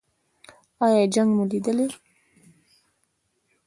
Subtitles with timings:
[0.85, 1.87] ایا جنګ مو لیدلی؟